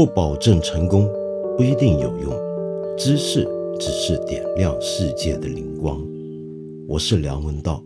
[0.00, 1.06] 不保证成功，
[1.58, 2.32] 不一定有用。
[2.96, 3.46] 知识
[3.78, 6.02] 只是点亮世界的灵光。
[6.88, 7.84] 我是梁文道。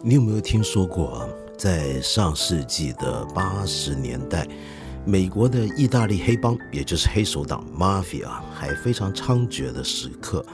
[0.00, 1.28] 你有没有听说过？
[1.58, 4.46] 在上世纪的八十年代，
[5.06, 10.44] 美国的意大利黑帮，也就是黑手党 （Mafia） 还非常猖獗的时刻。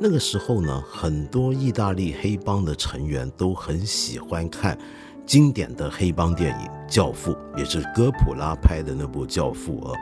[0.00, 4.76] 那个时候呢，很多意大利黑帮的成员都很喜欢看
[5.24, 9.98] 经典的黑帮电影《教父》，也是哥普拉拍的那部《教父》啊。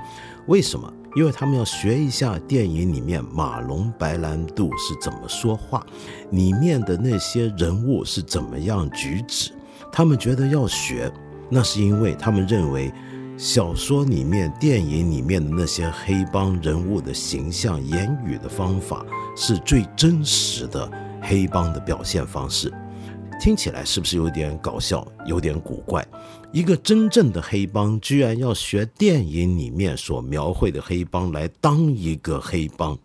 [0.46, 0.90] 为什么？
[1.14, 5.84] 因为他们要学一下电影里面马龙白兰度是怎么说话，
[6.30, 9.52] 里面的那些人物是怎么样举止。
[9.92, 11.12] 他们觉得要学，
[11.50, 12.90] 那是因为他们认为
[13.38, 19.04] 小说里面、电影里面的那些黑帮人物的形象、言语的方法
[19.36, 22.72] 是最真实的黑帮的表现方式。
[23.40, 26.06] 听起来是不是有点搞笑、有点古怪？
[26.52, 32.96] 一个真正的黑帮居然要学电影里面所描绘的黑帮来当一个黑帮，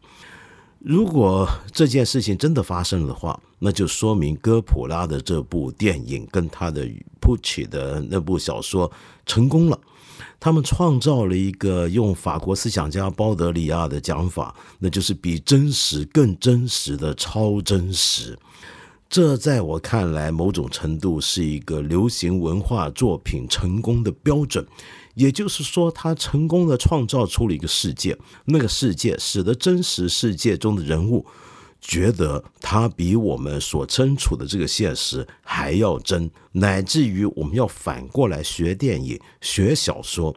[0.79, 6.87] 如果这件事情真的发生的话，那就说明哥普拉的这部电影跟他的
[7.19, 8.91] 普奇的那部小说
[9.25, 9.79] 成功了。
[10.39, 18.37] 他们创造了一个用法国思想家包德里亚的讲法，那就是比真实更真实的超真实。
[19.09, 24.65] 这在我看来，某种程度是一个流行文化作品成功的标准。
[25.15, 31.25] 也就是说，他成功的创造出了一个世界，那个世界使得真实世界中的人物
[31.79, 40.35] 觉得他比我们所身处的这个现实还要真，乃至于我们要反过来学电影、学小说。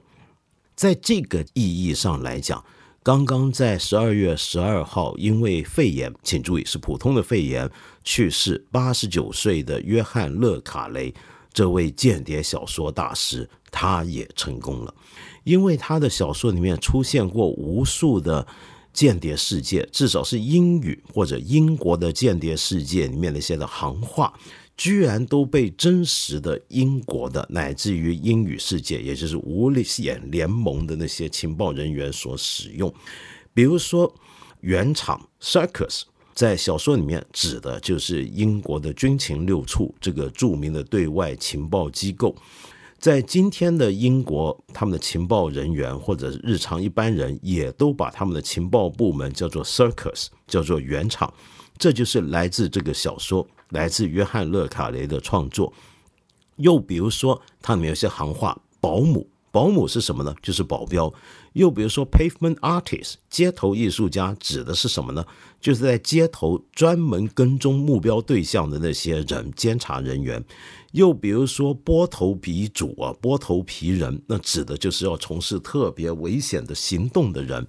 [0.74, 2.64] 在这个意义上来讲。
[3.02, 7.68] 刚刚在十二月十二号，因为肺炎，请注意是普通的肺炎
[8.04, 11.12] 去世，八十九岁的约翰·勒卡雷
[11.50, 14.94] 这位间谍小说大师，他也成功了，
[15.44, 18.46] 因为他的小说里面出现过无数的
[19.00, 24.30] 间谍世界，至少是英语或者英国的间谍世界里面那些的行话。
[24.76, 29.70] 居然都被真实的英国的乃至于英语世界，也就是无
[30.02, 32.92] 眼联盟的那些情报人员所使用。
[33.54, 34.14] 比如说，
[34.60, 36.02] 原厂 Circus
[36.34, 42.36] 在小说里面指的就是英国的军情六处这个著名的对外情报机构。
[43.00, 51.32] 在今天的英国，他们的情报人员或者日常一般人也都把他们的情报部门叫做 Circus，叫做原厂。
[51.78, 53.46] 这就是来自这个小说。
[53.70, 55.72] 来自约翰·勒卡雷的创作，
[56.56, 60.34] 又比如说，它里面有些行话，保姆，保姆是什么呢？
[60.42, 61.10] 就是保镖。
[61.54, 65.24] 又比如说，pavement artist，街头艺术家，指的是什么呢？
[65.60, 70.42] 就是在街头专门跟踪目标对象的那些人，监察人员。
[70.92, 77.66] 又比如说，波头皮主啊，波头皮人，那指的就是要从事特别危险的行动的人。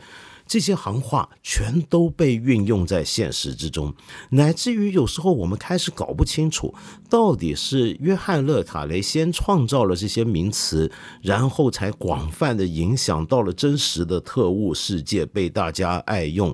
[0.51, 3.95] 这些行话全都被运用在现实之中，
[4.31, 6.75] 乃至于有时候我们开始搞不清楚，
[7.09, 10.91] 到底是约翰·勒卡雷先创造了这些名词，
[11.21, 16.53] 然后才广泛的影响到了真实的特务世界，被大家爱用，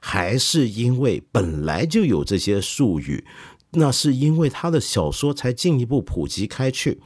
[0.00, 3.26] 还是因为本来就有这些术语，
[3.72, 7.02] 那是因为他的小说才进一步普及开去。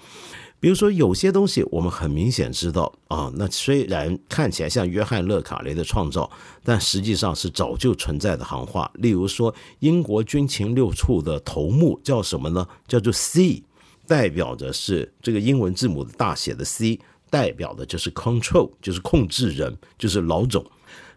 [0.60, 6.28] 比如说，有些东西我们很明显知道啊，那虽然看起来像约翰·勒卡雷的创造，
[6.64, 8.90] 但实际上是早就存在的行话。
[8.94, 12.66] 例如说，英国军情六处的头目叫什么呢？
[12.88, 13.62] 叫做 C，
[14.06, 16.98] 代表着是这个英文字母的大写的 C，
[17.30, 20.64] 代表的就是 control，就是控制人，就是老总。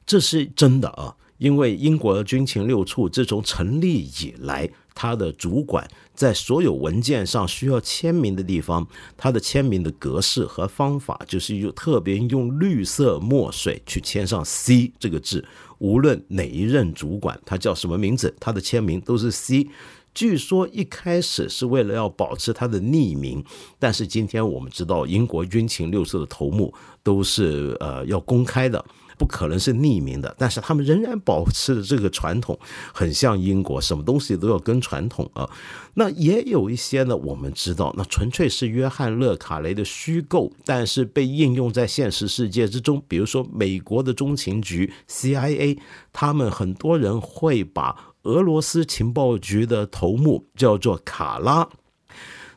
[0.06, 4.70] 这是真的啊，因为英国的军情六处自从成立以来。
[4.94, 8.88] 他的主管在所有文件上需要签名的地方，
[9.18, 15.44] 他的签名的格式和方法就是用特别用绿色墨水去签上 C 这个字。
[15.80, 19.68] 无论哪一任主管，他叫什么名字，他的签名都是 C。
[20.14, 23.44] 据说一开始是为了要保持他的匿名，
[23.80, 28.84] 但是今天我们知道，英国军情六处的头目都是呃要公开的。
[29.22, 32.58] 不可能是匿名的，但是他们仍然保持着这个传统，
[32.92, 35.48] 很像英国，什么东西都要跟传统啊。
[35.94, 43.00] 那也有一些呢，我们知道，那纯粹是约翰·勒卡雷的虚构，但是被应用在现实世界之中。
[43.08, 45.78] 比如说，美国的中情局 CIA，
[46.12, 51.70] 他们很多人会把俄罗斯情报局的头目叫做卡拉。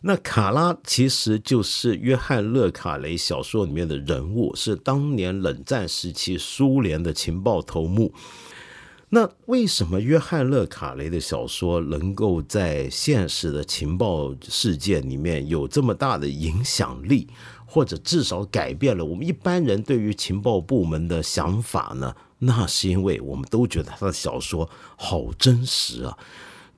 [0.06, 8.12] 那卡拉其实就是约翰·勒卡雷小说里面的人物，是当年冷战时期苏联的情报头目。
[9.09, 17.27] 那为什么约翰·勒卡雷的小说能够在现实的情报世界里面有这么大的影响力，
[17.65, 22.15] 或者至少改变了我们一般人对于情报部门的想法呢？
[22.41, 26.19] 那是因为我们都觉得他的小说好真实啊，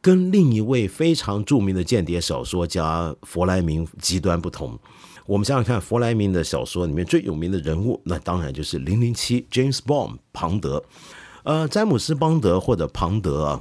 [0.06, 4.78] 跟另一位非常著名的间谍小说家弗莱明极端不同。
[5.26, 10.80] 我们想想看，弗莱明的小说里面最有名的人物，那当然就是零零七 James Bond 庞德。
[11.42, 13.60] 呃，詹姆斯·邦德或者庞德啊，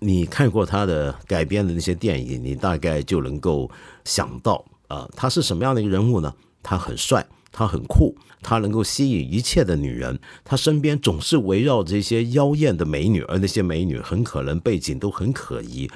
[0.00, 3.70] 你看过他的改编的那些电影，你大概就能够
[4.04, 6.34] 想到啊，他是什么样的一个人物呢？
[6.60, 15.88] 他很帅，他很酷，他能够吸引一切的女人，他身边总是围绕着一些妖艳的美女，而那些美女很可能背景都很可疑。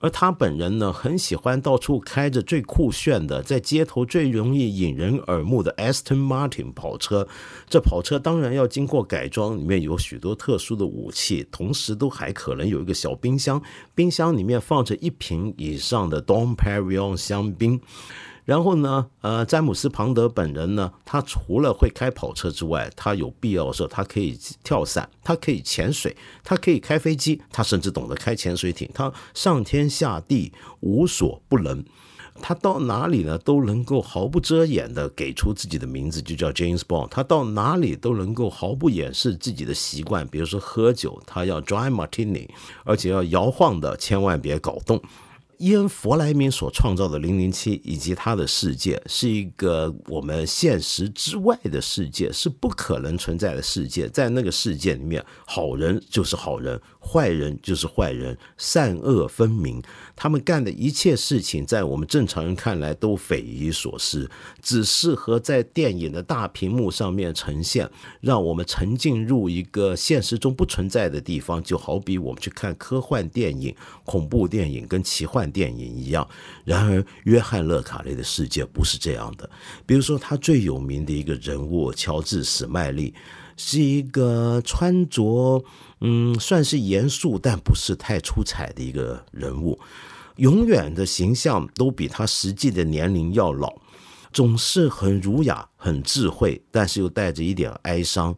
[0.00, 7.28] 而他本人呢，很喜欢到处开着最酷炫的，在街头最容易引人耳目的 Aston Martin 跑车。
[7.68, 13.62] 这跑车当然要经过改装，里面有许多特殊的武器，同时都还可能有一个小冰箱，
[13.94, 17.80] 冰箱里面放着一瓶以上的 Dom Perignon 香槟。
[18.44, 31.84] 然后呢，呃，詹姆斯·庞德本人呢，他除了会开跑车之外，他有必要的时候，他可以跳伞，他可以潜水，他可以开飞机，他甚至懂得开潜水艇，他上天下地无所不能。
[32.40, 37.08] 他到哪里呢，都能够毫不遮掩的给出自己的名字，就叫 James Bond。
[37.08, 42.48] 他到哪里都能够毫不掩饰自己的习惯，比如说喝酒，他要 dry martini，
[42.84, 45.00] 而且要摇晃的，千万别搞动。
[45.62, 54.08] 伊恩·弗莱明所创造的《零零七》以及他的世界，是一个我们现实之外的世界，是不可能存在的世界。
[54.08, 56.80] 在那个世界里面，好人就是好人。
[57.04, 59.82] 坏人就是坏人，善恶分明。
[60.14, 64.30] 他们干的一切事情，在我们正常人看来都匪夷所思，
[64.60, 71.60] 只适合在电影的大屏幕上面呈现，让我们沉浸入一个现实中不存在的地方。
[71.62, 73.74] 就好比我们去看科幻电影、
[74.04, 76.26] 恐怖电影跟奇幻电影一样。
[76.64, 79.48] 然而，约翰·勒卡雷的世界不是这样的。
[79.84, 83.14] 比如说，他最有名的一个人物乔治·史麦利。
[83.54, 85.62] 是一个穿着
[86.00, 89.78] 嗯，算是严肃但不是太出彩的一个人物，
[90.36, 93.70] 永远的形象都比他实际的年龄要老，
[94.32, 98.34] 总是很儒雅、很智慧，但是又带着一点哀伤。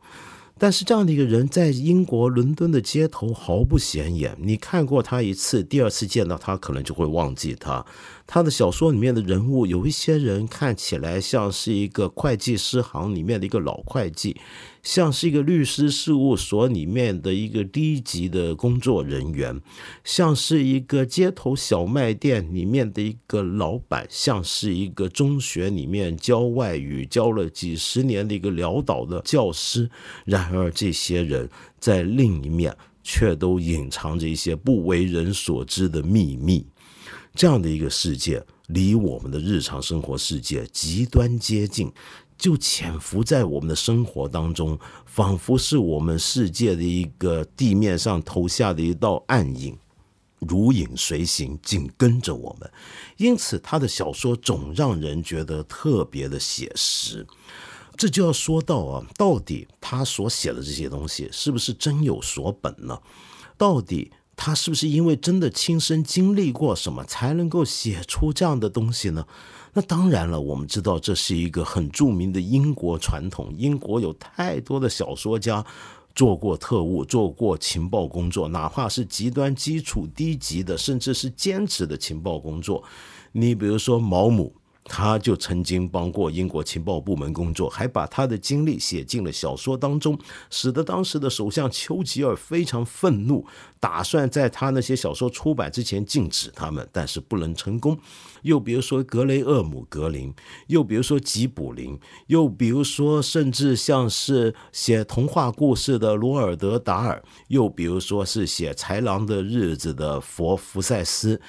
[0.65, 4.35] 但是这样的一个人，在英国伦敦的街头毫不显眼。
[4.41, 7.85] 你看过他一次，第二次见到他，可能就会忘记他。
[8.27, 14.35] 他的小说里面的人物，有一些人看起来像是一个会计师行里面的一个老会计，
[14.83, 19.61] 像是一个律师事务所里面的一个低级的工作人员，
[20.05, 29.91] 像是一个街头小卖店里面的一个老板，像是一个中学里面教外语教了几十年的一个潦倒的教师。
[30.25, 31.49] 然而，这些人
[31.79, 36.67] 在另一面却都隐藏着一些不为人所知的秘密。
[37.35, 41.93] 这样的一个世界，离我们的日常生活世界极端接近，
[42.39, 49.77] 就潜伏在我们的生活当中，仿佛是我们世界的一个地面上投下的一道暗影，
[50.39, 52.71] 如影随形，紧跟着我们。
[53.17, 57.27] 因此，他的小说总让人觉得特别的写实。
[57.97, 62.97] 这就要说到啊，到底他所写的这些东西是不是真有所本呢？
[63.59, 64.13] 到底？
[64.37, 69.27] 他是不是因为真的亲身经历过什么，才能够写出这样的东西呢？
[69.73, 73.55] 那当然了，我们知道这是一个很著名的英国传统。
[73.57, 75.65] 英国有太多的小说家
[76.15, 82.83] 做过特务，做过情报工作，哪怕是极端基础、低级的，甚至是兼职的情报工作。
[83.33, 84.53] 你比如说毛姆。
[84.85, 90.19] 他就曾经帮过英国情报部门工作，还把他的经历写进了小说当中，
[90.51, 93.47] 使得当时的首相丘吉尔非常愤怒，
[93.81, 97.99] 打算在他那些小说出版之前禁止他们，但是不能成功。
[98.43, 100.33] 又比如说格雷厄姆·格林，
[100.67, 111.41] 又比如说吉卜林，又比如说甚至像是写童话故事的罗尔德·达尔，又比如说是写《豺狼的日子》的佛福塞斯。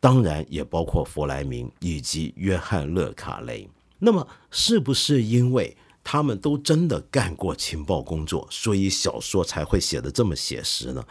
[0.00, 3.68] 当然也包括弗莱明以及约翰·勒卡雷。
[3.98, 11.04] 那么，是不是因为他们都真的干过情报工作，所以小说才会写得这么写实呢？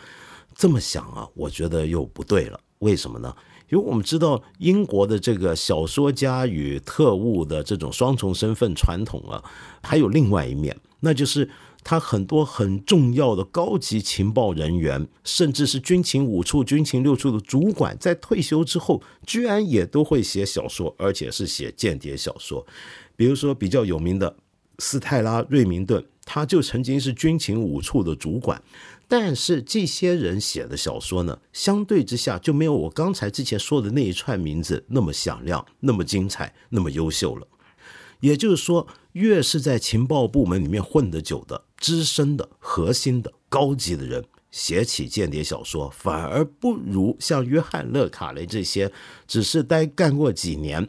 [0.55, 2.59] 这么想啊，我觉得又不对了。
[2.79, 3.33] 为什么呢？
[3.69, 9.43] 因为我们知道英国的这个小说家与特务的这种双重身份传统啊，
[9.83, 11.47] 还有另外一面，那就是
[11.89, 22.63] 他很多很重要的高级情报人员，甚至是军情五处、军情六处的主管，在退休之后，居然也都会写小说，而且是写间谍小说。
[23.15, 24.35] 比如说比较有名的
[24.77, 28.61] 斯泰拉·瑞明顿，他就曾经是军情五处的主管。
[29.07, 37.47] 但是这些人写的小说呢，相对之下就没有我刚才之前说的那一串名字那么响亮、那么精彩、那么优秀了。
[38.19, 48.91] 也就是说，越是在情报部门里面混得久的、资深的、核心的、高级的人，写起间谍小说，反而不如像约翰·勒卡雷这些
[49.27, 50.87] 只是待干过几年，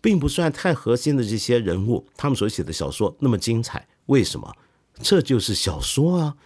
[0.00, 3.86] 并不算太核心的这些人物，他们所写的小说那么精彩。
[4.06, 4.52] 为什么？
[5.00, 6.36] 这就是小说啊！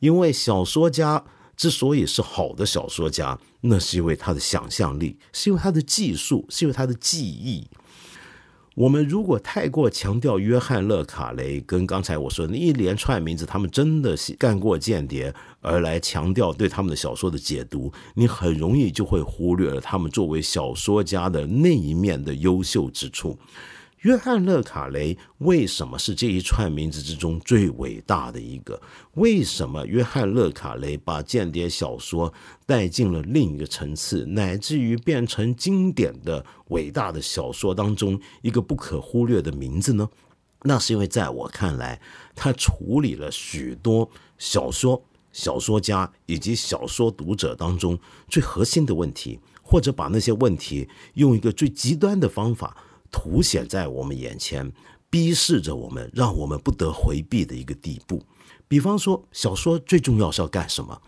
[0.00, 1.24] 因为小说家
[1.56, 7.66] 之所以是好的小说家，那是因为他的想象力，是因为他的技术，是因为他的记忆。
[8.74, 23.38] 我们如果太过强调约翰·勒卡雷跟刚才我说的那一连串名字，他们真的是干过间谍，而来强调对他们的小说的解读，你很容易就会忽略了他们作为小说家的那一面的优秀之处。
[24.04, 28.78] 约翰·勒卡雷为什么是这一串名字之中最伟大的一个？
[29.14, 32.30] 为什么约翰·勒卡雷把间谍小说
[32.66, 40.06] 带进了另一个层次，乃至于变成经典的伟大的小说当中一个不可忽略的名字呢？
[40.64, 41.98] 那是因为在我看来，
[42.34, 52.76] 他处理了许多小说、小说家以及小说读者当中最核心的问题，或者把那些问题用一个最极端的方法。
[53.16, 54.72] 凸显在我们眼前，
[55.08, 58.20] 逼视着我们，让我们不得回避的一个地步。
[58.66, 61.00] 比方说，小说最重要是要干什么？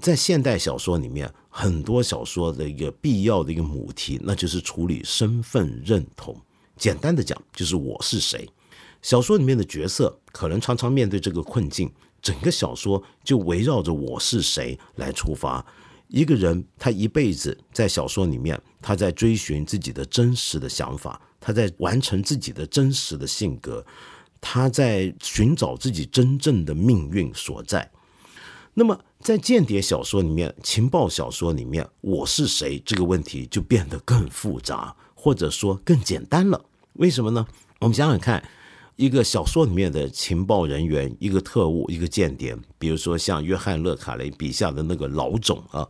[0.00, 6.36] 在现代小说里面，很多小说的一个必要的一个母题，那就是处理身份认同。
[6.76, 8.48] 简单的讲，就是我是谁。
[9.00, 11.88] 小说里面的角色可能常常面对这个困境，
[12.20, 15.64] 整个小说就围绕着我是谁来出发。
[16.08, 21.20] 一个人，他一辈子在小说里面，他在追寻自己的真实的想法。
[21.46, 23.84] 他在完成自己的真实的性格，
[24.40, 27.90] 他在寻找自己真正的命运所在。
[28.72, 36.64] 那么，在间谍小说里面、情报小说里面，我是谁这个问题就变得更复杂，或者说更简单了。
[36.94, 37.46] 为什么呢？
[37.80, 38.42] 我们想想看，
[38.96, 45.86] 一个小说里面的情报人员，一个特务，一个间谍，比如说像约翰·勒卡雷笔下的那个老总啊，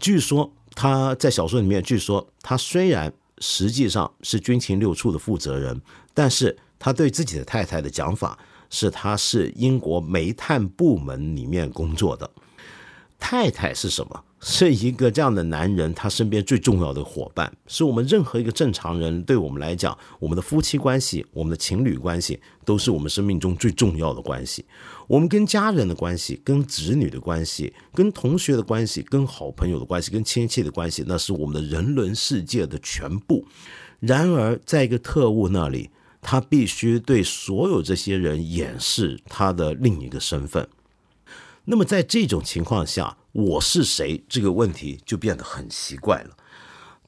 [0.00, 3.12] 据说他在小说里面，据说他虽然。
[3.40, 5.80] 实际上是军情六处的负责人，
[6.14, 8.38] 但是他对自己的太太的讲法
[8.70, 12.30] 是，他是英国煤炭部门里面工作的。
[13.18, 14.24] 太太是什么？
[14.40, 24.64] 是一个这样的男人，他身边最重要的伙伴，是我们任何一个正常人对我们来讲，我们的夫妻关系、我们的情侣关系，都是我们生命中最重要的关系。
[25.08, 33.46] 我们跟家人的关系、跟子女的关系、跟同学的关系、跟好朋友的关系、跟亲戚的关系，那是我们的人伦世界的全部。
[34.00, 40.68] 然而，在一个特务那里，他必须对所有这些人掩饰他的另一个身份。
[41.64, 46.36] 那么在这种情况下，我是谁这个问题就变得很奇怪了。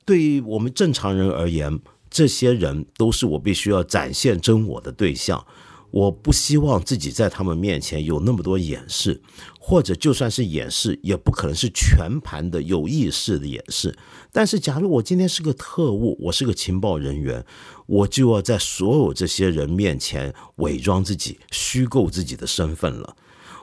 [0.06, 1.78] 对于我们正常人而言，
[2.08, 5.46] 这些人都是我必须要展现真我的对象。
[5.90, 9.20] 我不希望自己在他们面前有那么多掩饰，
[9.58, 13.96] 或者就算是掩饰，也不可能是全盘的有意识的掩饰。
[14.32, 17.44] 但是，假如我今天是个特务，我是个情报人员，
[17.86, 23.16] 我就要在所有这些人面前伪装自己，虚构自己的身份了。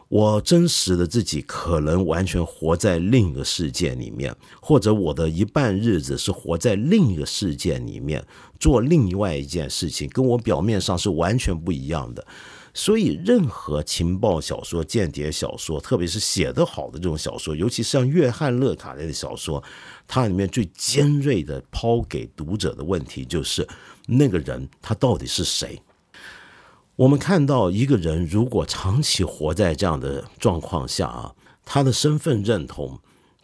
[0.09, 8.25] 我真实的自己可能完全活在另一个世界里面，或者我的一半日子是活在另一个世界里面，
[8.57, 12.25] 做另外一件事情，跟我表面上是完全不一样的。
[12.73, 19.61] 所以，任何情报小说、间谍小说，特别是写得好的这种小说，尤其是像约翰·勒卡雷的小说，
[20.07, 23.67] 它里面最尖锐的抛给读者的问题就是：
[24.05, 25.81] 那个人他到底是谁？
[26.97, 32.99] 我们看到一个人如果长期活在这样的状况下啊，他的身份认同。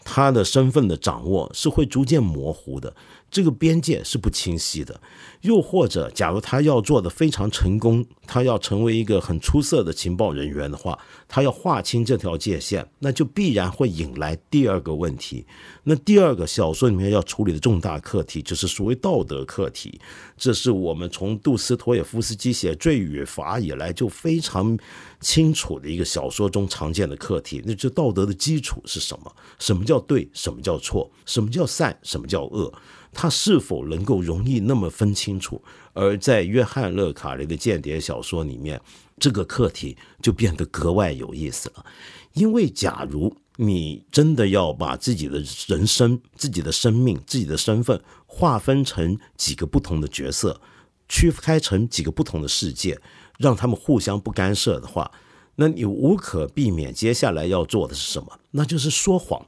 [0.06, 2.94] 他的身份的掌握是会逐渐模糊的，
[3.34, 5.02] 这个边界是不清晰的。
[5.42, 10.98] 又或者，假如他要做的非常成功，他要成为一个很出色的情报人员的话，
[11.28, 15.46] 他要划清这条界限，那就必然会引来第二个问题。
[15.84, 20.00] 那第二个小说里面要处理的重大课题，就是所谓道德课题。
[20.38, 24.78] 这是我们从杜斯托也夫斯基写《罪与罚》以来就非常
[25.20, 27.62] 清楚的一个小说中常见的课题。
[27.66, 29.36] 那就道德的基础是什么？
[29.60, 30.30] 什么叫对？
[30.32, 31.12] 什么叫错？
[31.26, 31.98] 什么叫善？
[32.02, 32.74] 什么叫恶？
[33.14, 35.62] 他是否能够容易那么分清楚？
[35.94, 38.82] 而在约翰·勒卡雷的间谍小说里面，
[39.20, 41.86] 这个课题就变得格外有意思了。
[42.34, 50.60] 因为假如你真的要把自己的人生、自己的生命、自己的身份划分成几个不同的角色，
[51.08, 53.00] 区分开成几个不同的世界，
[53.38, 55.12] 让他们互相不干涉的话，
[55.56, 58.40] 那你无可避免接下来要做的是什么？
[58.52, 59.46] 那就是说谎。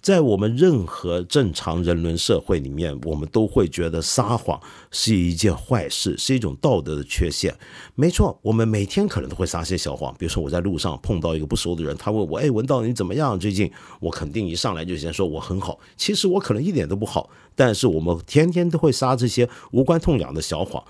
[0.00, 4.58] 在我们任何正常人伦社会里面，我们都会觉得撒谎
[4.92, 7.54] 是一件坏事，是一种道德的缺陷。
[7.96, 10.14] 没错，我们每天可能都会撒些小谎。
[10.16, 13.38] 比如说，我在路上碰到一个不熟的人，他问我：“哎，文道你怎么样？
[13.38, 15.78] 最近？”我肯定一上来就先说我很好。
[15.96, 20.82] 其实我可能一点都不好，但是我们天天都会撒这些无关痛痒的小谎。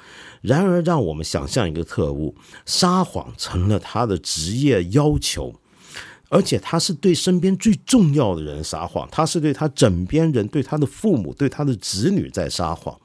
[0.42, 2.36] 然而，让我们想象一个特务，
[2.66, 5.54] 撒谎成了他的职业要求。
[6.28, 12.98] 而且他是对身边最重要的人撒谎，他是对他枕边人、对他的父母、对他的子女在撒谎。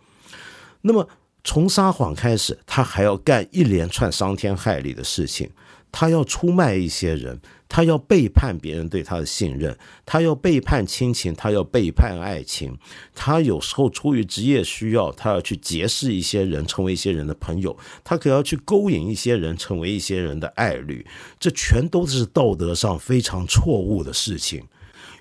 [0.81, 1.07] 那么
[1.43, 5.49] 从撒谎开始，他还要干一连串伤天害理的事情。
[5.95, 7.39] 他要出卖一些人，
[7.73, 9.75] 他要背叛别人对他的信任，
[10.05, 12.77] 他要背叛亲情，他要背叛爱情，
[13.15, 21.03] 他有时候出于职业需要，他要去结识一些人，成为一些人的朋友，他可要去勾引一些人，成为一些人的爱侣，
[21.39, 24.61] 这全都是道德上非常错误的事情。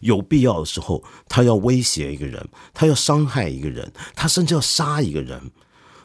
[0.00, 5.40] 有必要的时候，他要威胁一个人，他要伤害一个人，他甚至要杀一个人。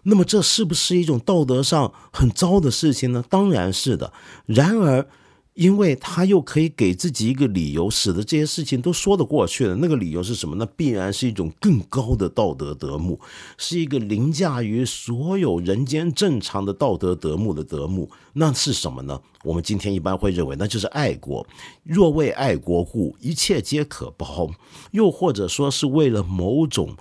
[0.04, 3.22] 那么这是不是一种道德上很糟的事情呢？
[3.30, 4.14] 当然是的。
[4.46, 5.06] 然而，
[5.58, 9.76] 因为他又可以给自己一个理由，使得这些事情都说得过去了。
[9.76, 10.56] 那个理由是什么？
[10.56, 13.20] 那必然是一种更高的道德德目，
[13.58, 18.08] 是一个凌驾于所有人间正常的道德德目的德目。
[18.34, 19.20] 那是什么呢？
[19.44, 21.44] 我们今天一般会认为，那就是爱国。
[21.84, 24.48] 若为爱国故，一切皆可包。
[24.92, 26.96] 又或者说是为了某种。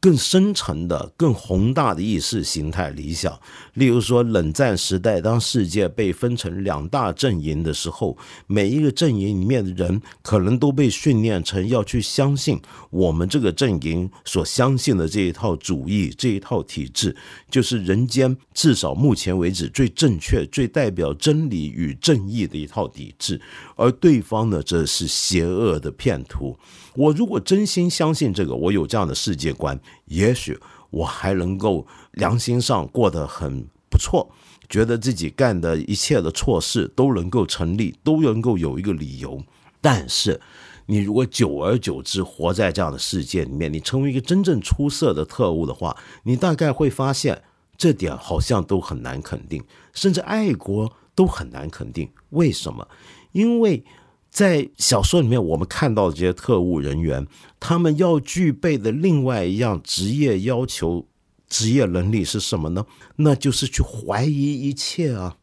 [0.00, 3.38] 更深层的、更宏大的意识形态理想，
[3.74, 8.16] 例如说，冷战时代，当世界被分成两大阵营的时候，
[8.46, 17.14] 每一个阵营里面的人可能都被训练成要去相信我们这个阵营所相信的这一套主义、这一套体制，
[17.50, 23.38] 就是人间至少目前为止最正确、最代表真理与正义的一套体制，
[23.76, 26.56] 而对方呢，则是邪恶的骗徒。
[27.00, 30.58] 我如果真心相信这个，我有这样的世界观，也许
[30.90, 34.30] 我还能够良心上过得很不错，
[34.68, 39.42] 觉得自己干的一切的错事都能够成立，都能够有一个理由。
[39.80, 40.38] 但是，
[40.84, 47.42] 你如果久而久之活在这样的世界里面，你成为一个真正出色的特务的话，你大概会发现
[47.78, 52.10] 这点好像都很难肯定，甚至爱国都很难肯定。
[52.28, 52.86] 为什么？
[53.32, 53.82] 因为。
[54.30, 57.26] 在小说里面，我们看到的这些特务人员，
[57.58, 61.08] 他们要具备的另外一样职业要求、
[61.48, 62.86] 职业能力是什么呢？
[63.16, 65.36] 那就是去怀疑一切啊！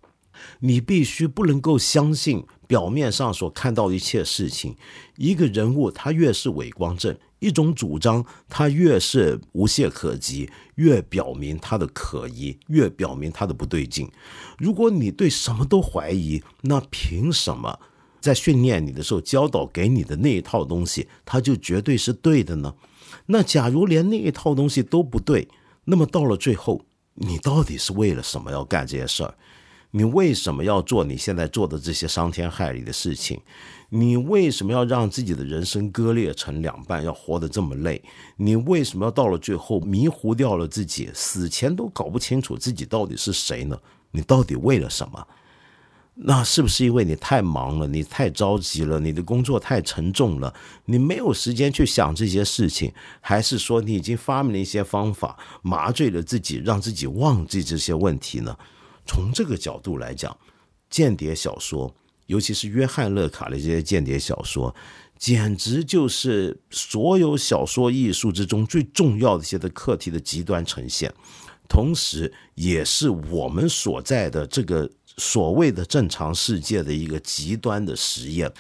[0.60, 4.76] 你必须不能够相信表面上所看到的一切事情。
[5.18, 14.10] 一个人物他越是伪光正，一种主张他越是无懈可击，越表明他的可疑，越表明他的不对劲。
[14.58, 17.80] 如果你对什么都怀疑，那凭什么？
[18.28, 22.76] 在训练你的时候，教导给你的那一套东西，它就绝对是对的呢？
[23.28, 25.48] 那假如连那一套东西都不对，
[25.86, 29.34] 那么到了最后，你到底是为了什么要干这些事儿？
[29.92, 33.40] 你为什么要做你现在做的这些伤天害理的事情？
[33.90, 38.04] 你为什么要让自己的人生割裂成两半，要活得这么累？
[38.36, 43.80] 你为什么要到了最后迷糊掉了自己，死前都搞不清楚自己到底是谁呢？
[44.12, 45.26] 你到底为了什么？
[46.20, 50.52] 那是不是因为你太忙了，你太着急了，你的工作太沉重了，
[50.86, 52.92] 你没有时间去想这些事情？
[53.22, 58.58] 还是说你已经发明了一些方法，麻醉了自己，让自己忘记这些问题呢？
[59.06, 60.36] 从这个角度来讲，
[60.90, 61.94] 间谍小说，
[62.26, 64.74] 尤其是约翰·勒卡的这些间谍小说，
[65.20, 71.14] 简直就是所有小说艺术之中最重要的一些的课题的极端呈现，
[71.70, 74.90] 同时也是我们所在的这个。
[75.18, 78.52] 所谓的正常世界的一个极端的实验，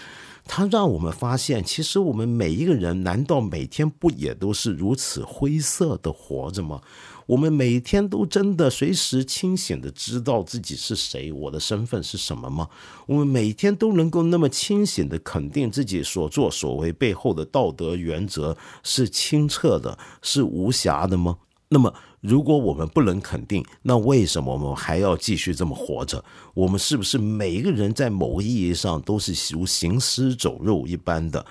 [0.45, 6.81] 它让我们发现，其实我们每一个人，难道每天不也都是如此灰色的活着吗？
[7.27, 12.69] 我们每天都真的随时清醒的知道自己是谁，我的身份是什么吗？
[13.05, 21.37] 我们每天都能够那么清醒的肯定自己所作所为背后的道德原则是清澈的，是无瑕的吗？
[21.69, 26.23] 那么，如果我们不能肯定，那为什么我们还要继续这么活着？
[26.53, 31.45] 我们是不是每一个人在某个意义上都是如行尸走肉一般的，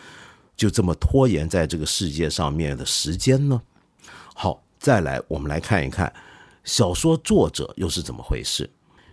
[0.56, 3.62] 就这么拖延在这个世界上面的时间呢？
[4.34, 4.62] 好。
[4.78, 6.12] 再来，我们来看一看
[6.62, 8.70] 小说作者又是怎么回事。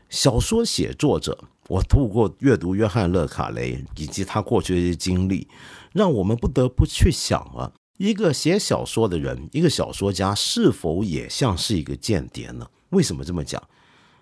[0.10, 1.36] 小说写作者，
[1.68, 5.48] 我透过阅读约翰·勒卡雷以及他过去的一些经历，
[5.94, 7.72] 让我们不得不去想啊，
[8.04, 12.68] 一个写小说的人，一个小说家，是否也像是一个间谍呢？
[12.89, 13.63] 为什么这么讲？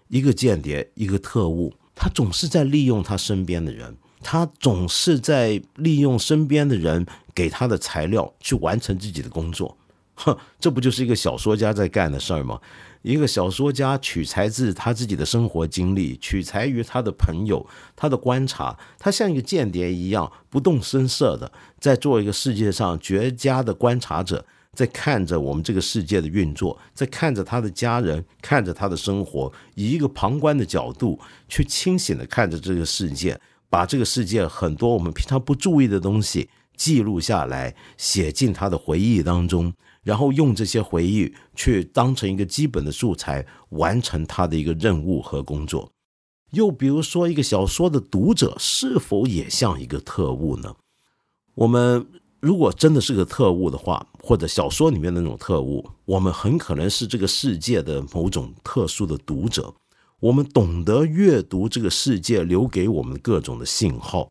[0.08, 9.76] 一个间谍，一个特务，他总是在利用他身边的人，他总是在利用身边的人给他的材料去完成自己的工作。
[10.60, 12.60] 这不就是一个小说家在干的事儿吗？
[13.02, 39.74] 一个小说家取材自他自己的生活经历，取材于他的朋友，他的观察，他像一个间谍一样不动声色的在做一个世界上绝佳的观察者，在看着我们这个世界的运作，在看着他的家人，看着他的生活，以一个旁观的角度去清醒的看着这个世界，把这个世界很多我们平常不注意的东西记录下来，写进他的回忆当中。
[40.04, 45.92] 然后用这些回忆去当成一个基本的素材，完成他的一个任务和工作。
[46.52, 50.76] 又比如说，一个小说的读者是否也像一个特务呢？
[51.56, 52.06] 我们
[52.40, 59.74] 如果真的是个特务的话，或者小说里面的那种特务，我们很可能是这个世界的某种特殊的读者。
[60.20, 64.30] 我们懂得阅读这个世界留给我们各种的信号。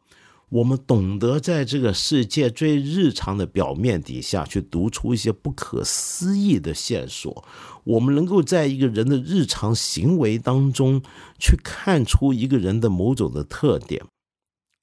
[0.51, 7.45] 我们懂得在这个世界最日常的表面底下去读出一些不可思议的线索，
[7.85, 11.01] 我们能够在一个人的日常行为当中
[11.39, 14.05] 去看出一个人的某种的特点。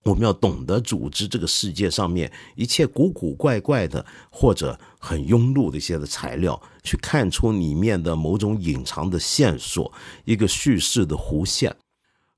[0.04, 9.92] 我们要懂得组织这个世界上面一切古古怪怪的或者很庸碌的一些的材料，去看出里面的某种隐藏的线索，
[10.24, 11.76] 一个叙事的弧线，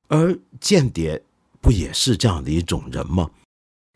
[0.07, 1.23] 而间谍。
[1.61, 3.29] 不也是这样的一种人吗？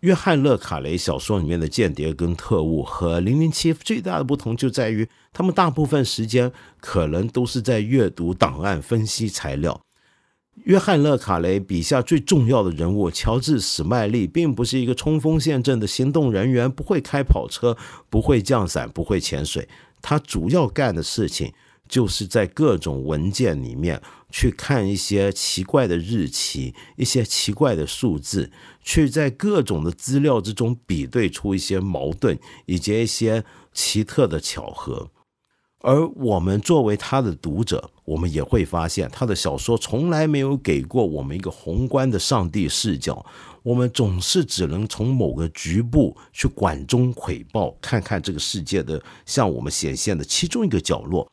[0.01, 9.79] 约翰·勒卡雷小说里面的间谍跟特务和零零七最大的不同就在于，他们大部分时间可能都是在阅读档案、分析材料。
[10.65, 17.77] 约翰·勒卡雷笔下最重要的人物乔治·史麦利，并不是一个冲锋陷阵的行动人员，不会开跑车，
[18.09, 19.69] 不会降伞，不会潜水。
[20.01, 21.53] 他主要干的事情。
[21.93, 24.01] 就是在各种文件里面
[24.31, 28.51] 去看一些奇怪的日期、一些奇怪的数字，
[28.83, 35.11] 去在各种的资料之中比对出一些矛盾以及一些奇特的巧合。
[35.81, 43.23] 而我们作为他的读者，我们也会发现，他的小说从来没有给过我们一个宏观的上帝视角，
[43.61, 51.29] 我们总是只能从某个局部去管中窥豹，看看这个世界的向我们显现的其中一个角落。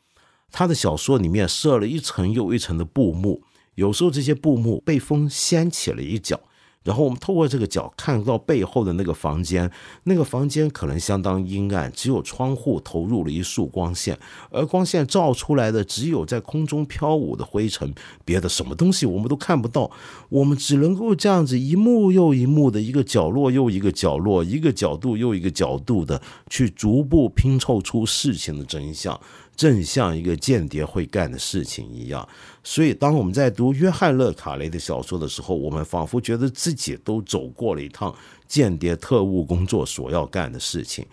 [0.51, 3.43] 他的小说里面设了一层又一层的布幕，
[3.75, 6.41] 有时候这些布幕被风掀起了一角。
[6.83, 9.71] 然后我们透过这个角看到背后的那个房间，
[10.05, 14.19] 那个房间可能相当阴暗，只有窗户投入了一束光线，
[14.51, 19.91] 而光线照出来的只有在空中飘舞的灰尘，别的什么东西我们都看不到。
[20.31, 29.21] 我们只能够这样子一幕又一幕的一个角落又一个角落，一个角度又一个角度的去逐步拼凑出事情的真相。
[29.61, 32.27] 正像一个间谍会干的事情一样，
[32.65, 38.17] 所以当我们在读约翰·勒卡雷的小说的时候，我们仿佛觉得自己都走过了一趟
[38.49, 41.07] 间谍特务工作所要干的事情。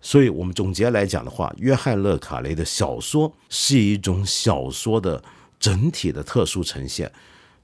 [0.00, 5.20] 所以，我们总结来讲的话，约翰·勒卡雷的小说是一种小说的
[5.58, 7.10] 整体的特殊呈现。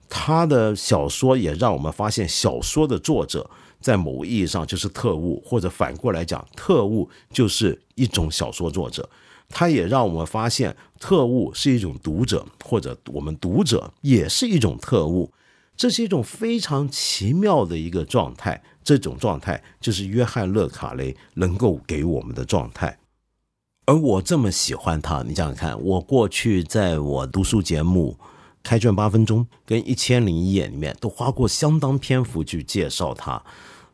[0.09, 3.49] 他的小说也让我们发现，小说的作者
[3.81, 9.09] 在某意义上就是特务，或者反过来讲，特务就是一种小说作者。
[9.49, 15.33] 它也让我们发现，特务是一种读者，或者我们读者也是一种特务，
[15.77, 18.63] 这是一种非常奇妙的一个状态。
[18.85, 22.99] 这种状态就是约翰·勒卡雷能够给我们的状态。
[23.87, 28.17] 而我这么喜欢他，你想想看，我过去在我读书节目
[28.63, 33.43] 《开卷八分钟》跟《一千零一夜》里面都花过相当篇幅去介绍他。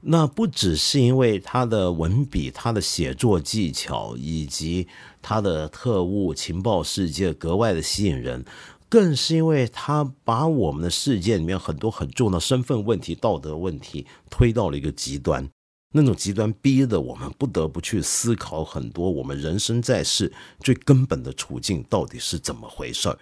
[0.05, 4.89] 那不只是因为他的文笔、他的写作技巧以及
[5.23, 8.45] 他的特务情报世界格外的吸引人，
[8.89, 15.49] 更是因为他把我们的世界里面很多很重要的身份问题、道德问题推到了一个极端，
[15.93, 23.17] 那种极端逼得我们不得不去思考很多我们人生在世最根本的处境到底是怎么回事儿。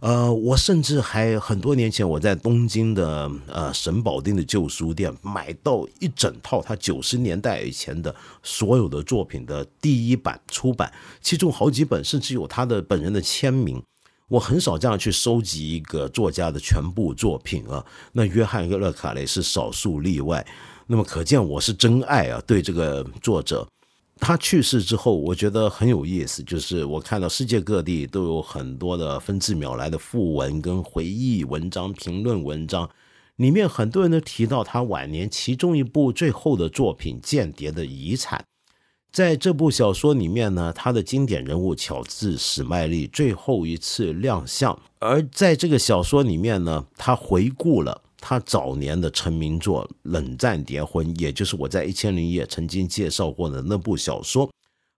[0.00, 13.82] 呃，我甚至还很多年前，我在东京的呃神保町的旧书店买到一整套他九十年代以前的所有的作品的第一版出版，其中好几本甚至有他的本人的签名。
[14.28, 20.44] 我很少这样去收集一个作家的全部作品啊，那约翰·勒卡雷是少数例外。
[20.86, 23.66] 那么可见我是真爱啊，对这个作者。
[24.20, 32.88] 他去世之后，我觉得很有意思，就是我看到世界各地都有很多的分字秒来的讣文跟回忆文章、评论文章，
[33.36, 38.38] 里面很多人都提到他晚年其中一部最后的作品《间谍的遗产》。
[39.10, 48.02] 在这部小说里面呢，他的经典人物乔治史麦利最后一次亮相，而在这个小说里面呢，他回顾了。
[48.26, 54.50] 他早年的成名作《冷战谍婚》，也就是我在《一千零一夜》曾经介绍过的那部小说，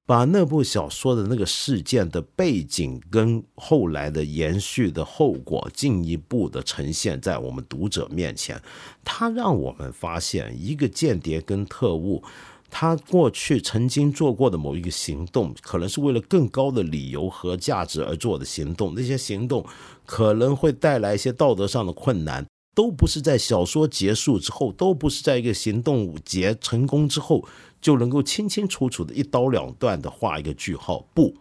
[0.06, 8.62] 把那部小说的那个事件的背景跟后来的延续的后果进一步的呈现在我们读者面前。
[9.04, 12.22] 他让我们发现，一个间谍跟特务，
[12.70, 19.66] 他过去曾经做过的某一个行动，可能是为了更高的理由和价值而做的行动，那些行动
[20.04, 22.46] 可能会带来一些道德上的困难。
[22.76, 27.42] 都不是在小说结束之后，都不是在一个行动结成功之后
[27.80, 31.08] 就能够清清楚楚的一刀两断的画一个句号。
[31.14, 31.34] 不，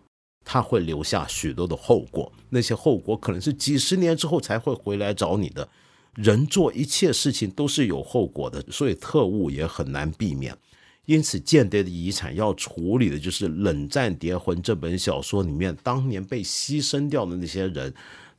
[0.45, 5.67] 他会留下许多的后果，那些后果可能是几十年之后才会回来找你的。
[6.13, 10.58] 人做一切事情都是有后果的，所以特务也很难避免。
[11.06, 17.93] 因此，间谍的遗产要处理的就是《冷战谍魂》这本小说里面当年被牺牲掉的那些人。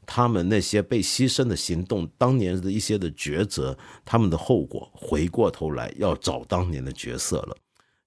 [0.06, 7.56] 他们那些被牺牲的行动，当年的一些的抉择，他们的后果，回过头来要找当年的角色了。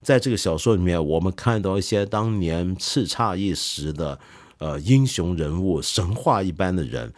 [0.01, 4.17] 在这个小说里面，我们看到一些当年叱咤一时的
[4.59, 7.13] 呃英雄人物、神话一般的人，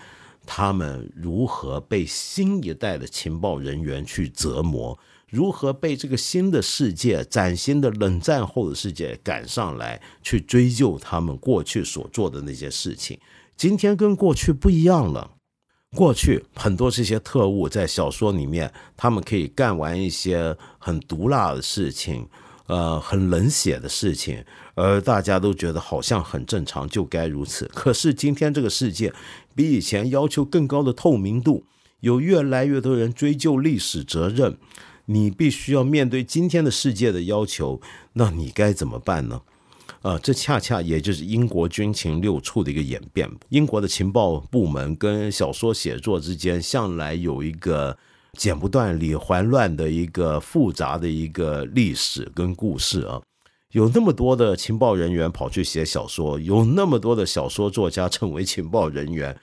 [0.48, 4.98] 他们如何被新一代的情报人员去折磨，
[5.30, 13.20] 如何被这个新的世界、崭新的冷战后的世界赶上来，去追究他们过去所做的那些事情。
[13.62, 15.36] 今天跟过去不一样了。
[15.96, 22.28] 过去很多这些特务在小说里面，他们可以干完一些很毒辣的事情，
[22.66, 24.44] 呃，很冷血的事情，
[24.74, 27.70] 而大家都觉得好像很正常，就该如此。
[27.72, 29.14] 可是今天这个世界
[29.54, 31.64] 比以前要求更高的透明度，
[32.00, 34.58] 有越来越多人追究历史责任，
[35.06, 37.80] 你必须要面对今天的世界的要求，
[38.14, 39.42] 那你该怎么办呢？
[40.04, 43.30] 呃，这恰恰也就是英国军情六处的一个演变。
[43.50, 47.96] 英国的情报部门跟小说写作之间，向来有一个
[48.34, 53.22] 剪不断理还乱的一个复杂的一个历史跟故事啊。
[53.74, 59.38] 有那么多的情报人员跑去写小说，有那么多的小说作家成为情报人员。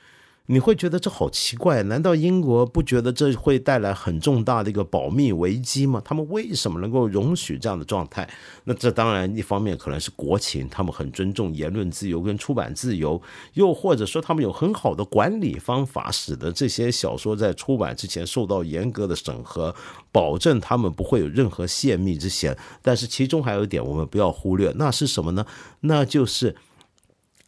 [0.50, 1.82] 你会觉得这好奇怪？
[1.82, 6.00] 难道英国不觉得这会带来很重大的一个保密危机吗？
[6.02, 8.26] 他们为什么能够容许这样的状态？
[8.64, 13.20] 那这当然一方面可能是国情，他们很尊重言论自由跟出版自由，
[13.52, 19.74] 又或者说他们有很好的管理方法，使得这些小说在出版之前受到严格的审核，
[20.11, 22.56] 保证他们不会有任何泄密之嫌。
[22.80, 25.44] 但是其中还有一点我们不要忽略，那是什么呢？
[25.80, 26.56] 那就是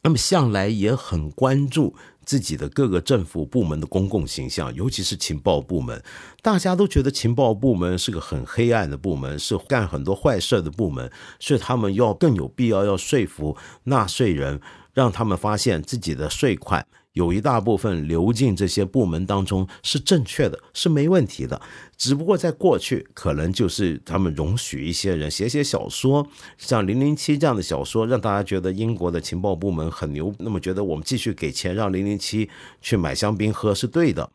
[0.03, 1.95] 那么向来也很关注。
[2.31, 6.01] 自己的各个政府部门的公共形象，尤其是情报部门，
[6.43, 14.61] 大家都觉得情报部门是个很黑暗的部门，是干很多坏事的部门，所以他们要更有必要要说服纳税人，
[14.95, 16.87] 让他们发现自己的税款。
[17.13, 21.61] 有一大部分流进这些部门当中是正确的，是没问题的。
[21.97, 32.49] 只不过在过去，可能就是他们容许一些人写写小说，像《零零七》这样的小说，让大家觉得英国的情报部门很牛，那么觉得我们继续给钱让零零七
[32.81, 34.31] 去买香槟喝是对的。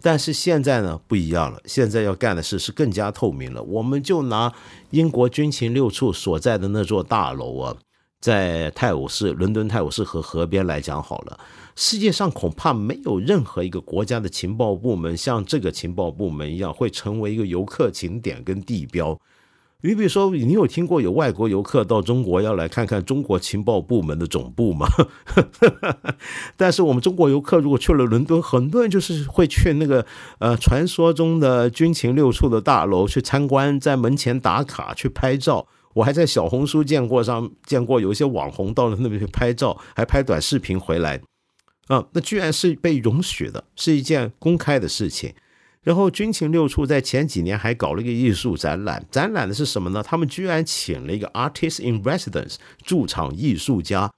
[0.00, 3.62] 但是现在呢，不一样了，现在要干的事是更加透明了。
[3.62, 4.50] 我们就拿
[4.90, 7.76] 英国军情六处所在的那座大楼啊，
[8.18, 11.38] 在泰晤士伦敦泰晤士河河边来讲好了。
[11.76, 19.18] 世界上恐怕没有任何一个国家的情报部门像这个情报部门一样，会成为一个游客景点跟地标。
[19.82, 24.86] 你比如说，你有听过有外国游客到中国要来看看中国情报部门的总部吗？
[26.54, 30.04] 但是我们中国游客如果去了伦敦，很多人就是会去那个
[30.38, 35.66] 呃传说中的军情六处的大楼去参观，在门前打卡去拍照。
[35.94, 41.18] 我还在小红书见过上见过有一些网红到了那边去拍照，还拍短视频回来。
[41.90, 45.34] 啊，那居然是被容许的，是一件公开的事情。
[45.82, 50.00] 然后军情六处在前几年还搞了一个艺术展览，展览的是什么呢？
[50.00, 54.08] 他们居然请了一个 artist in residence 驻场艺术家。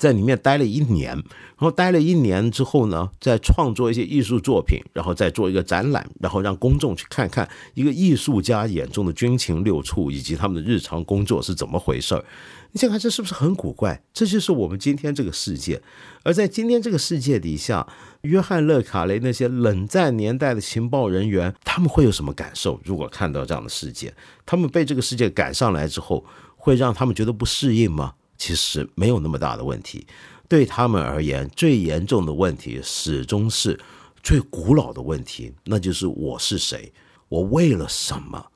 [0.00, 12.24] 在里面待了一年，然后待了一年之后呢，再创作一些艺术作品，然后再做一个展览，然后让公众去看看一个艺术家眼中的军情六处以及他们的日常工作是怎么回事儿。
[12.72, 14.02] 你想看这是不是很古怪？
[14.14, 15.82] 这就是我们今天这个世界。
[16.22, 17.86] 而在今天这个世界底下，
[18.22, 22.80] 约翰·勒卡雷那些冷战年代的情报人员，他们会有什么感受？
[22.84, 24.14] 如果看到这样的世界，
[24.46, 26.24] 他们被这个世界赶上来之后。
[26.62, 28.12] 会让他们觉得不适应吗？
[28.40, 30.06] 其实没有那么大的问题。
[30.48, 33.78] 对他们而言，最严重的问题始终是
[34.22, 36.92] 最古老的问题，那就是我是谁，
[37.28, 38.46] 我为了什么，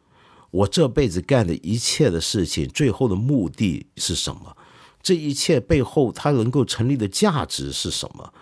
[0.50, 4.56] 我这辈子干的一切的事情，最后的目的是什么？
[5.02, 8.32] 这一切背后，它能够成立的价值是什么？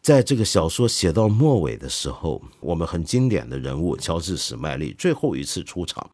[0.00, 6.10] 在这个小说写到末尾的时候，我们很经典的人物乔治史麦利最后一次出场，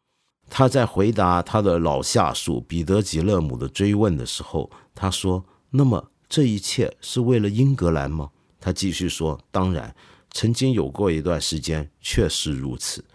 [0.49, 8.31] 他在回答他的老下属彼得吉勒姆的追问的时候，他说：“那么。”这一切是为了英格兰吗？
[8.59, 9.95] 他继续说：“当然，
[10.31, 13.05] 曾经有过一段时间确实如此，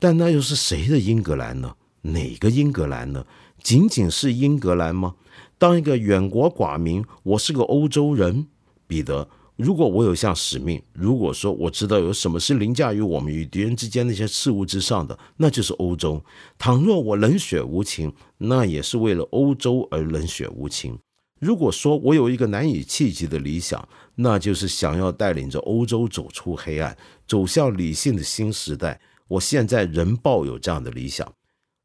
[0.00, 1.76] 但那又是谁的英格兰呢？
[2.02, 3.24] 哪个英格兰呢？
[3.62, 5.14] 仅仅是英格兰吗？
[5.58, 8.48] 当一个远国寡民，我是个欧洲人，
[8.88, 9.28] 彼得。
[9.60, 16.22] 如果我有项使命，如果说我知道有什么是凌驾于我们与敌人之间那些事物之上的，那就是欧洲。
[16.58, 20.98] 倘若我冷血无情，那也是为了欧洲而冷血无情。”
[21.40, 26.96] 如果说我有一个难以企及的理想，那就是想要带领着欧洲走出黑暗，
[27.26, 29.00] 走向理性的新时代。
[29.26, 31.30] 我现在仍抱有这样的理想。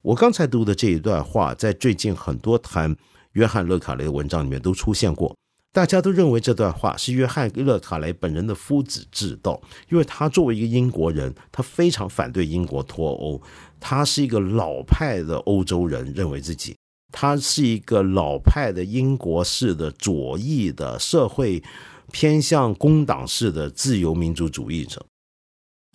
[0.02, 2.96] 我刚才读的这一段话，在最近很多谈
[3.34, 5.36] 约翰·勒卡雷的文章里面都出现过。
[5.76, 13.42] 大家都认为这段话是约翰·勒卡雷本人的夫子自道，因为他作为一个英国人，他非常反对英国脱欧，
[13.78, 16.78] 他是一个老派的欧洲人，认为自己。
[17.12, 21.62] 他是一个老派的英国式的左翼的社会
[22.10, 25.06] 偏向工党式的自由民主主义者，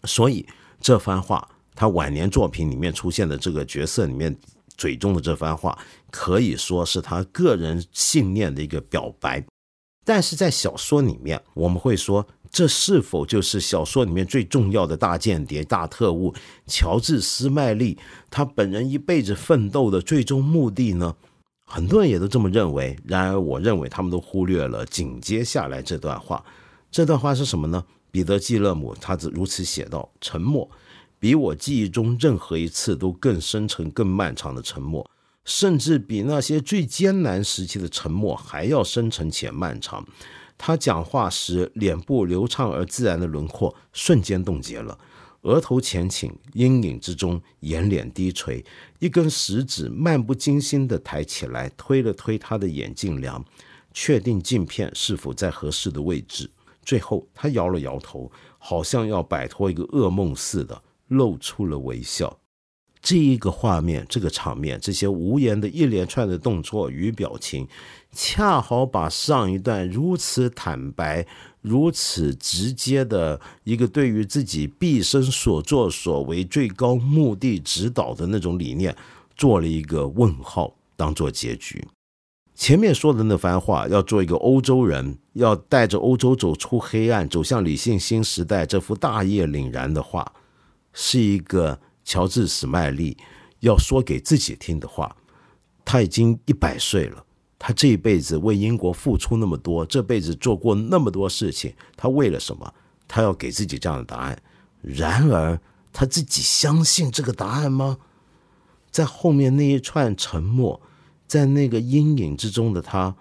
[0.05, 0.47] 所以
[0.79, 4.37] 这番话，他晚年作品里面出现的这个角色里面
[4.77, 5.79] 嘴中的这番话，
[6.11, 9.43] 可以说是他个人信念的一个表白。
[10.11, 12.27] 但是在小说里面，我们会说。
[12.51, 16.35] 这是否就是小说里面最重要的大间谍、大特务
[16.67, 17.97] 乔治·斯麦利
[18.29, 21.15] 他本人一辈子奋斗的最终目的呢？
[21.65, 22.99] 很多人也都这么认为。
[23.07, 26.45] 然而，我认为他们都忽略了紧接下来这段话。
[26.91, 27.85] 这段话是什么呢？
[28.11, 30.69] 彼得·基勒姆他只如此写道：“沉默，
[31.21, 35.09] 比我记忆中任何一次都更深沉、更漫长的沉默，
[35.45, 40.07] 甚至比那些最艰难时期的沉默还要深沉且漫长。”
[40.63, 44.99] 他讲话时，脸部流畅而自然的轮廓瞬间冻结了，
[45.41, 48.63] 额头前倾，阴影之中，眼脸低垂，
[48.99, 53.43] 一根食指漫不经心地抬起来，推了推他的眼镜梁，
[53.95, 56.51] 确定镜片是否在合适的位置。
[56.85, 62.39] 最后，他摇了摇头，好像要摆脱一个噩梦似的，露出了微笑。
[63.03, 67.67] 这一个画面，这个场面，这些无言的一连串的动作与表情，
[68.13, 71.27] 恰好把上一段如此坦白、
[71.63, 78.95] 如此直接的一个对于自己毕生所作所为最高目的指导的那种理念，
[79.35, 81.83] 做了一个问号，当做结局。
[82.55, 90.31] 前面说的那番话，要做一个欧洲人，要带着欧洲走出黑暗，走向理性新时代，这幅大业凛然的话，
[90.93, 91.81] 是一个。
[92.05, 93.17] 乔治·史麦利
[93.61, 95.17] 要说给自己听的话，
[95.85, 97.25] 他已经一百岁了。
[97.63, 102.73] 他这一辈子为英国付出那么多，这辈子做过那么多事情，他为了什么？
[103.07, 104.43] 他要给自己这样的答案。
[104.81, 105.61] 然而，
[105.93, 107.99] 他自己相信这个答案吗？
[108.91, 110.81] 在后面那一串沉默，
[111.29, 113.15] 在那个阴影之中的他，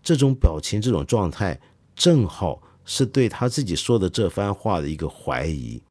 [0.00, 1.60] 这种表情、这种状态，
[1.96, 5.82] 正好是对他自己说的这番话的一个怀疑。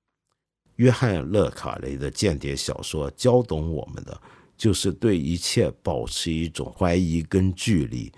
[0.82, 4.20] 约翰·勒卡雷的间谍小说教懂我们的，
[4.58, 8.12] 就是对一切保持一种怀疑跟距离。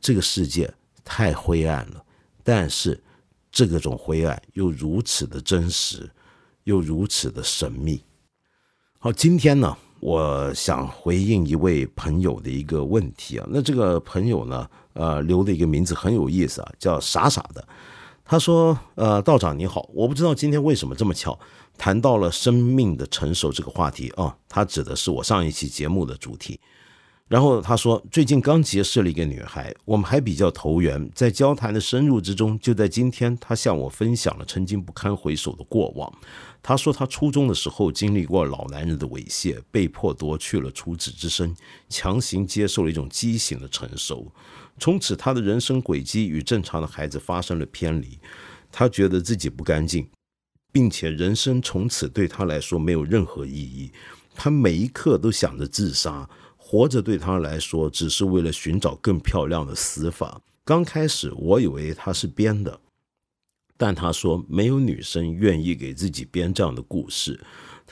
[0.00, 0.68] 这个世界
[1.04, 2.04] 太灰暗了，
[2.42, 3.00] 但是
[3.52, 6.10] 这个种灰暗又如此的真实，
[6.64, 8.02] 又如此的神秘。
[8.98, 13.46] 好，今天呢，我想回应一位朋友的一个问题啊。
[13.48, 17.64] 那这个朋友呢，呃，留的一个名字很有意思啊，叫傻傻的。
[18.32, 21.38] 他说：“呃，道长你好，我不知道今天为什么这么巧。”
[21.76, 26.58] 谈到了生命的成熟这个话题啊，他指的是我上一期节目的主题。
[27.28, 36.10] 然后他说，最近刚结识了一个女孩，我们还比较投缘，在交谈的深入之中，就在今天，他向我分享了曾经不堪回首的过往。
[36.62, 41.54] 他说，他初中的时候经历过老男人的猥亵，被迫夺去了处子之身，
[41.90, 44.32] 强行接受了一种畸形的成熟。
[44.78, 48.18] 从此，他的人生轨迹与正常的孩子发生了偏离。
[48.70, 50.08] 他觉得自己不干净。
[50.72, 53.92] 并且人生从此对他来说没有任何意义，
[54.34, 60.40] 他每一刻都想着自杀，活着对他来说只是为了寻找更漂亮的死法。
[60.64, 62.80] 刚开始我以为他是编的，
[63.76, 67.38] 但他说没有女生愿意给自己编这样的故事。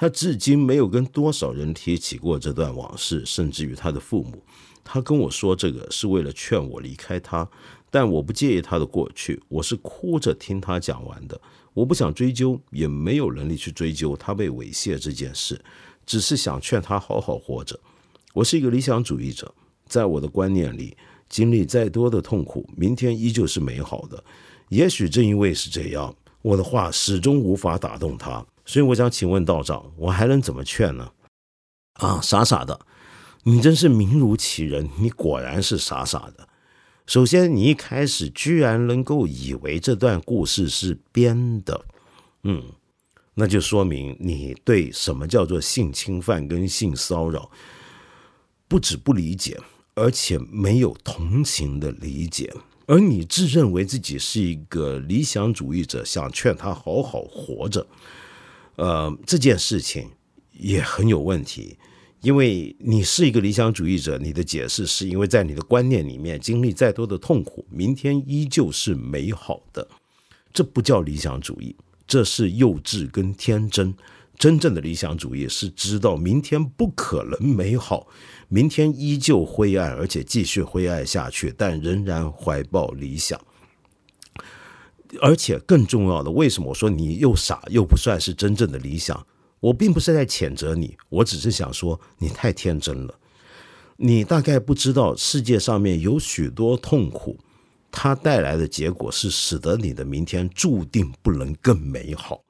[0.01, 4.43] 他至今没有跟多少人提起过这段往事，甚至于他的父母。
[4.83, 7.47] 他跟我说这个是为了劝我离开他，
[7.91, 11.39] 但我不介意他的过去，我是哭着听他讲完的。
[11.75, 15.63] 我不想追究，也没有能力去追究他被猥亵这件事，
[16.07, 17.79] 只是想劝他好好活着。
[18.33, 19.55] 我是一个理想主义者，
[19.87, 20.97] 在我的观念里，
[21.29, 24.25] 经历再多的痛苦，明天依旧是美好的。
[24.71, 28.43] 也许正因为是这样，我的话始终无法打动他。
[28.71, 31.11] 所以我想请问道长，我还能怎么劝呢？
[31.95, 32.79] 啊，傻傻的，
[33.43, 36.49] 你真是名如其人，你果然是傻傻的。
[37.05, 41.85] 首先，你一开始居然能够以为这段故事是编的，
[42.45, 42.63] 嗯，
[43.35, 47.51] 那就说明你对什么叫做性侵犯跟性骚扰，
[48.69, 49.59] 不止不理解，
[49.97, 52.55] 而且没有同情的理解。
[52.87, 57.85] 而你自认为自己是一个理想主义者，想劝他好好活着，
[58.81, 60.09] 呃，这件事情
[60.55, 61.77] 也很有问题。
[62.23, 69.87] 因为你是一个理想主义者，你的解释是因为在你的观念里面，经历再多的痛苦，明天依旧是美好的。
[70.51, 71.77] 这不叫理想主义，
[72.07, 73.95] 这是幼稚跟天真。
[74.39, 78.07] 真正的理想主义是知道明天不可能美好，
[78.49, 83.39] 明天依旧灰暗，而且继续灰暗下去，但仍然怀抱理想。
[85.21, 89.27] 而且更重要的，为什么我说你又傻又不算是真正的理想？
[89.61, 93.15] 我并不是在谴责你，我只是想说你太天真了。
[93.97, 97.39] 你大概不知道世界上面有许多痛苦，
[97.91, 102.43] 它带来的结果是使得你的明天注定不能更美好。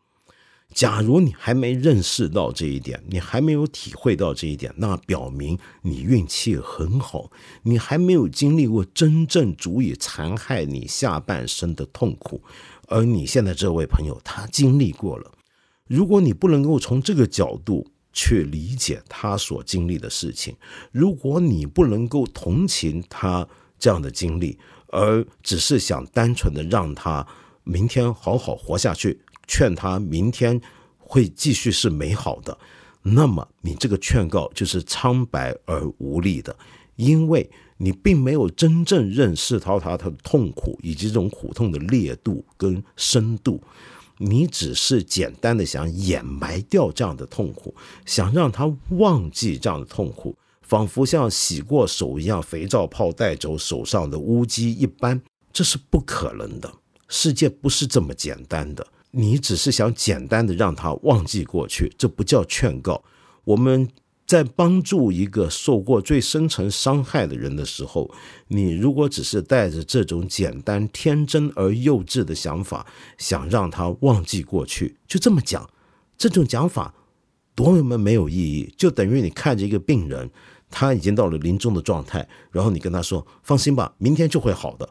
[0.73, 7.31] 假如你还没认识到这一点，你还没有体会到这一点，那表明你运气很好，
[7.65, 12.41] 你还没有经历过真正足以残害你下半生的痛苦，
[12.87, 15.33] 而你现在这位朋友他经历过了。
[15.89, 20.55] 如果你不能够从这个角度去理解他所经历的事情，
[20.93, 23.47] 如果你不能够同情他
[23.77, 24.57] 这样的经历，
[24.87, 27.27] 而只是想单纯的让他
[27.65, 29.21] 明天好好活下去，
[29.51, 30.61] 劝他明天
[30.97, 32.57] 会继续是美好的，
[33.03, 36.57] 那么你这个劝告就是苍白而无力的，
[36.95, 43.61] 因为你并没有真正认识到他的痛苦以及这种苦痛的烈度跟深度。
[44.19, 47.75] 你只是简单的想掩埋掉这样的痛苦，
[48.07, 55.21] 想让他忘记这样的痛苦，仿佛像洗过手一样，肥皂泡带走手上的污迹一般，
[55.53, 56.71] 这是不可能的。
[57.09, 58.87] 世界不是这么简单的。
[59.13, 63.03] 你只是想简单的让他忘记过去，这不叫劝告。
[63.45, 63.89] 我们。
[64.27, 68.09] 在帮助一个受过最深层伤害的人的时候，
[68.47, 72.87] 你如果只是带着这种简单、天真而幼稚的想法，
[73.19, 75.69] 想让他忘记过去，就这么讲，
[76.17, 76.95] 这种讲法
[77.57, 78.73] 多么没有意义！
[78.77, 80.31] 就等于你看着一个病人，
[80.71, 84.89] 他已经到了临终的状态，然后你跟他说：“放心吧，明天就会好的。”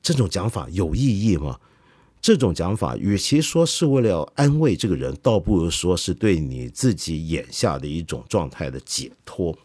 [0.00, 1.58] 这种讲法有意义吗？
[2.22, 9.58] 这种讲法，与其说是为了安慰这个人，倒不如说是对你自己眼下的一种状态的解脱。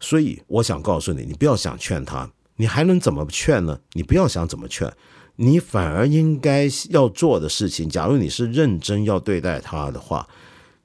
[0.00, 3.78] 所以，我想告诉你，你不要想劝他，你还能怎么劝呢？
[3.92, 4.90] 你不要想怎么劝，
[5.36, 10.26] 你反而应该要做的事情，假如你是认真要对待他的话，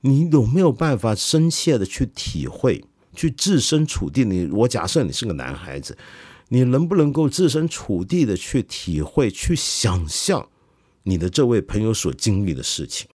[0.01, 2.83] 你有没有办法深切的去体会，
[3.15, 4.25] 去置身处地？
[4.25, 5.97] 你我假设你是个男孩子，
[6.49, 10.49] 你能不能够置身处地的去体会、去想象？
[11.03, 13.07] 你的这位朋友所经历的事情，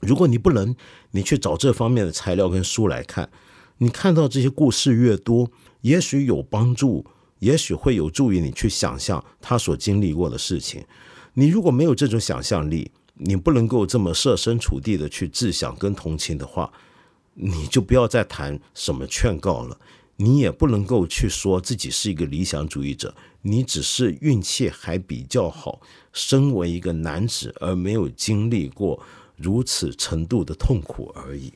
[0.00, 0.74] 如果你不能，
[1.10, 3.30] 你去找这方面的材料跟书来看，
[3.78, 7.04] 你看到这些故事越多，也许有帮助，
[7.40, 10.84] 也许会有助于你去想象他所经历过的事情。
[11.34, 16.72] 你如果没有这种想象力，你不能够这么设身处地的去自想跟同情的话，
[17.34, 19.78] 你就不要再谈什么劝告了。
[20.16, 25.80] 你也不能够去说自己是一个理想主义者，你只是运气还比较好，
[26.12, 29.02] 身为一个男子而没有经历过
[29.36, 31.52] 如此程度的痛苦而已。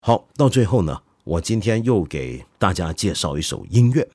[0.00, 4.08] 好，到最后呢，我今天又给大家介绍一首音乐。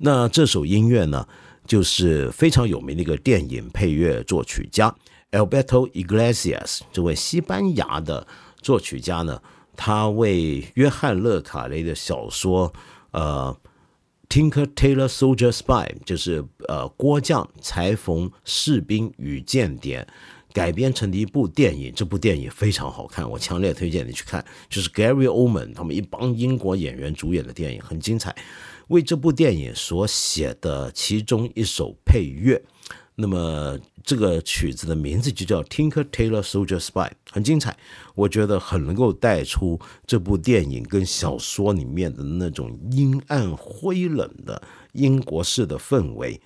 [0.00, 1.26] 那这首音乐呢，
[1.66, 4.94] 就是非常有名的一个电影配乐作曲家
[5.30, 8.26] Alberto Iglesias 这位西班牙的
[8.60, 9.40] 作曲家呢。
[9.74, 12.70] 他为约翰·勒卡雷的小说，
[13.12, 13.56] 呃，
[14.32, 20.08] 《Tinker Tailor Soldier Spy》就是呃，郭将、裁缝、士兵与间谍
[20.54, 21.92] 改编成的一部电影。
[21.94, 24.42] 这部电影非常好看，我强烈推荐你去看。
[24.70, 28.34] 就是 Gary Oldman 他们一帮英国演员主演的电影，很精彩。
[28.88, 32.64] 为这部电影所写的其中一首配乐。
[33.22, 37.76] 那么这个曲子的名字就叫《Tinker Tailor Soldier Spy》，很精彩，
[38.16, 44.60] 我觉得很能够带出这部电影跟小说里面的那种阴暗灰冷的
[44.94, 46.40] 英国式的氛围。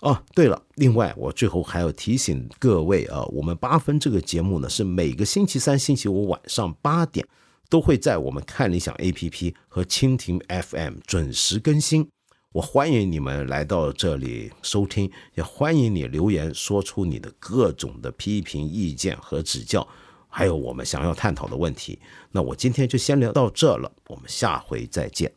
[0.00, 7.24] 哦，对了，另外我最后还要提醒各位啊，我们八分这个节目呢是每个星期三、星期五晚上八点
[7.70, 12.08] 都会在我们看理想 APP 和蜻蜓 FM 准时更新。
[12.56, 19.86] 我欢迎你们来到这里收听，也欢迎你留言说出你的各种的批评意见和指教，
[20.26, 21.98] 还有我们想要探讨的问题。
[22.32, 25.30] 那我今天就先聊到这了，我们下回再见。